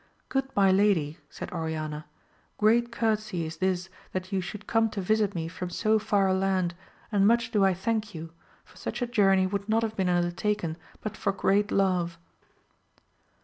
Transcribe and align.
Good 0.29 0.49
my 0.55 0.71
lady, 0.71 1.19
said 1.29 1.51
Oriana, 1.51 2.05
great 2.57 2.91
courtesy 2.91 3.45
is 3.45 3.57
this 3.57 3.87
that 4.13 4.31
you 4.31 4.41
should 4.41 4.65
come 4.65 4.89
to 4.89 4.99
visit 4.99 5.35
me 5.35 5.47
from 5.47 5.69
so 5.69 5.99
far 5.99 6.27
a 6.27 6.33
land, 6.33 6.73
and 7.11 7.27
much 7.27 7.51
do 7.51 7.61
1 7.61 7.75
thank 7.75 8.15
you, 8.15 8.33
for 8.65 8.77
such 8.77 9.03
a 9.03 9.05
journey 9.05 9.45
would 9.45 9.69
not 9.69 9.83
have 9.83 9.95
been 9.95 10.09
undertaken 10.09 10.75
but 11.03 11.15
for 11.15 11.31
great 11.31 11.69
love. 11.69 12.17